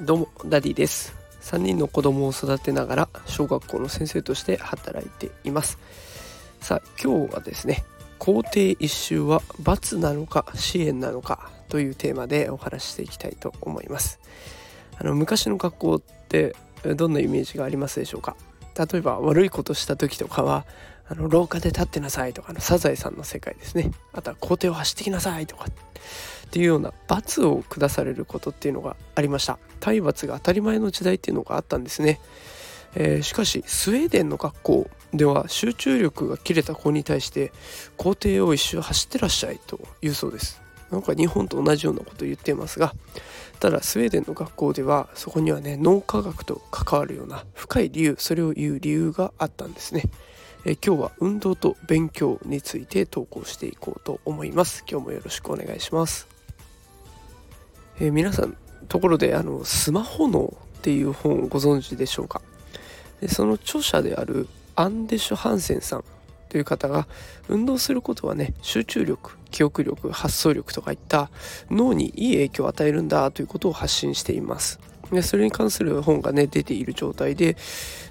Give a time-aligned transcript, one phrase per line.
[0.00, 1.14] どうもダディです。
[1.42, 5.78] 3人の子供を育てながら小学校の先生として働いています。
[6.60, 7.84] さあ今日はですね
[8.18, 14.18] 校庭一周は罰なのか支援なのかというテーマでお話ししていきたいと思います。
[14.98, 16.56] あの昔の学校って
[16.96, 18.34] どんなイメージがありますでしょうか？
[18.78, 20.64] 例えば悪いことした時とかは
[21.10, 23.90] あの廊下で立ってなさいとかのサザエさんの世界ですね。
[24.12, 29.58] あとは校庭を走ってきなさいとかっていうような罰を下されることっていうのがありました。
[29.80, 32.20] 体罰が当たり前の時代っていうのがあったんですね、
[32.94, 37.52] えー、しかしスウェーデンの学校では集中力が切れた子に対して
[37.96, 40.60] 校庭を一周走ってらっしゃいと言うそうです。
[40.90, 42.94] なんか日本と同じようなことを言っていますが
[43.60, 50.04] ただスウェーデンの学校ではそこにはね脳科学と関わるような深い理由それを言う理由があったんですね。
[50.68, 54.84] え今日は運動と勉強について投稿していこうと思います。
[54.86, 56.28] 今日もよろしくお願いします、
[57.98, 58.54] え、皆さん
[58.86, 62.42] ところであのスマホ脳っていう本をご存知でしょうか？
[63.22, 66.04] でその著者であるアンデシュ・ハンセンさん
[66.50, 67.08] という方が
[67.48, 71.30] 運動することはね集中力記憶力発想力とかいった
[71.70, 74.78] 脳にいい影響を与えるんだということを発信しています。
[75.12, 77.56] でそれに関する本がね出ている状態で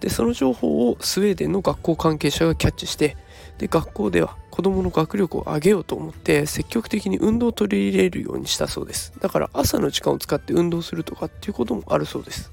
[0.00, 3.16] でその情報をスウェーデンの学校関係者がキャッチして
[3.58, 9.12] で学校では子どもの学力を上げようと思って積極的に運動を取り入れるようにしたそうです。
[9.20, 12.52] だから朝の時間を使って運動するとかっていうこともあるそうです。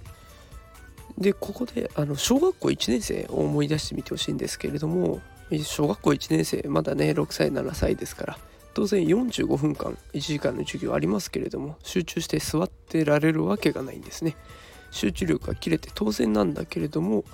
[1.17, 5.19] でここであの小学校1年生を思い出してみてほしいんですけれども
[5.63, 8.37] 小学校1年生まだね6歳7歳ですから
[8.79, 14.37] 当然45分間1時間の授業ありますけれども集中して座ってられるわけがないんですね。
[14.89, 17.25] 集中力が切れて当然なんだけれども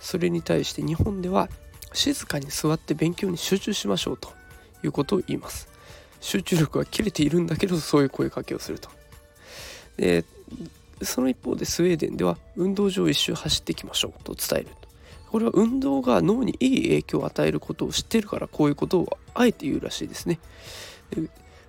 [0.00, 1.50] それに対して日本では
[1.92, 4.30] 静かに座って勉強に集中しましょうと
[4.82, 5.68] いうことを言います。
[6.22, 8.88] 集中力が切れているんだけどそういう声かけをすると。
[9.98, 10.24] で
[11.02, 14.68] その一方でスウェーデンでは運動場を一周走っていきましょうと伝える
[15.30, 20.38] これは運動が脳にいい影響を与えることを知ってるからこういうことをあえて言うらしいですね。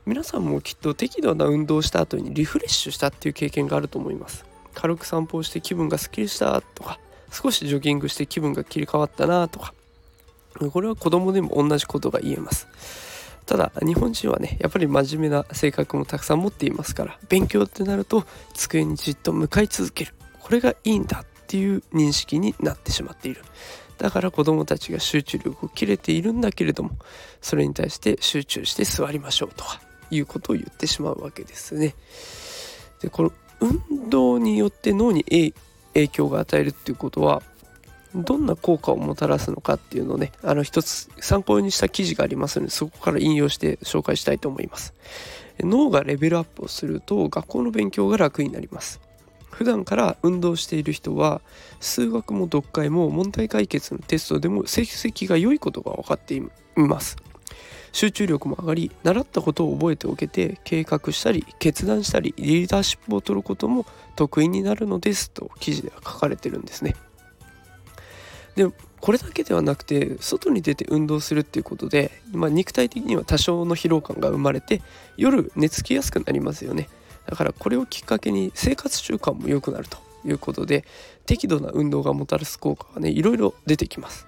[0.05, 4.45] 皆さんもきっと適度な運動した後にリフレッシュしたっていう経験があると思います。
[4.73, 6.99] 軽く散歩をして気分がすっきりしたとか
[7.31, 9.73] 少しジョギングして気分が切り替わったなとか
[10.71, 12.67] これは子供でも同じことが言えます。
[13.45, 20.13] ただ日本人はねやっぱり真面目な性格もたくさん持っていますから勉強ってなると机にじっと向かい続ける。
[20.39, 23.41] これがいいんだっていう認識になってしまっている。
[23.97, 26.91] だから子供たちが集中力を切れているんだけれども
[27.41, 29.81] それに対して集中して座りましょうとか
[30.11, 31.93] いうことを言ってしまうわけですね。
[33.01, 35.23] でこの運動によって脳に
[35.93, 37.41] 影響が与えるっていうことは
[38.15, 44.93] どんな効果をもたらすのかっていうのをねあの一つ参考にした記事がありますのでそこから引用して紹介したいと思います。
[45.59, 49.01] 脳がレベルアップをすると学校の勉強が楽になります。
[49.57, 51.41] 普段から運動している人は
[51.79, 56.43] 数学も読解も問題解決のテストでも成績が良いことが分かってい
[56.75, 57.17] ます。
[57.91, 66.95] 集中力も上がり習ったことを覚えておけて計画したり決断したりリーダーシップを取ることも得意になるのですと記事では書かれてるんですね。
[68.55, 68.67] で
[69.01, 74.83] これだけではなくて外に出て運動するっていうことで、まあ、肉体的には多少の疲労感が生まれて
[75.15, 76.89] 夜寝つきやすくなりますよね。
[77.27, 80.85] だからこれをきっかけに生活習慣も良くなるということで
[81.25, 84.27] 適度な運動がもたらす効果がねいろいろ出てきます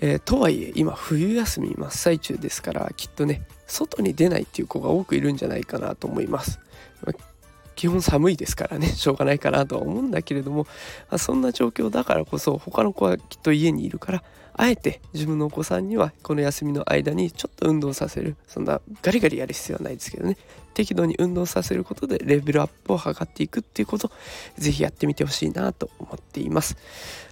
[0.00, 6.58] えー、とはいえ今冬休み真っ最中ですからきっとね外に出ないっていう子が多くいるんじゃないかなと思います。
[7.74, 10.66] 基本寒いですからね しょうがないかなとは思うんだけれども、
[11.10, 14.24] あ、そんな状況だからこそ他の子はきっと家にいるから
[14.56, 20.36] あえて自分のお子さんにはこの休みの間にちょっと運動させるそんなガリガリやる必要はないですけどね
[20.74, 24.10] 適度に運動させることでレベルアップを図っていくっていうこと
[24.56, 26.76] ぜひやってみてほしいなと思っています。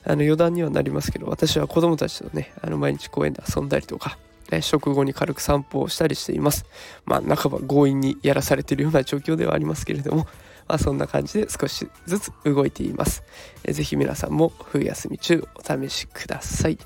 [0.04, 4.18] あの余談にはなりますけど私は子供たちとねあの毎日公園で遊んだりとか
[4.60, 6.66] 食後に軽く散歩をしたりしています
[7.06, 10.26] まあ半ば強引にやらされているような状況ではありますけれども
[10.68, 13.22] まあ、そんな感じで少しずつ動いています。
[13.64, 16.78] えぜひ皆さんも冬休み中お試しください。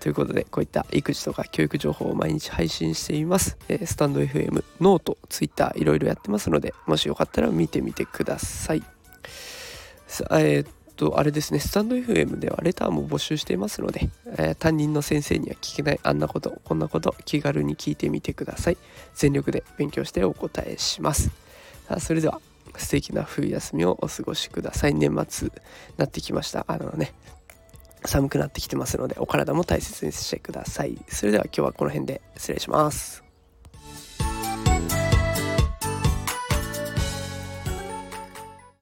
[0.00, 3.56] ということで、こういった育児とか教育情報を毎日配信しています。
[3.68, 8.82] えスタンド FM、ノート、ツイッター、いろいろやってますので、もしよかったら見てみてください。
[10.06, 10.66] さあえー、
[10.98, 18.76] と、あれですね、スタンド FM ではレターも募集していますので、えー、担任の先生には聞けないあんなこと、こんなこと、気軽に聞いてみてください。
[19.14, 21.30] 全力で勉強してお答えします。
[22.00, 22.40] それでは、
[22.76, 24.94] 素敵な冬休みをお過ごしください。
[24.94, 25.50] 年末
[25.96, 26.64] なってきました。
[26.68, 27.14] あのね、
[28.04, 30.98] 寒くなってきてますので、お体も大切にしてください。
[31.08, 33.27] それでは今日はこの辺で失礼します。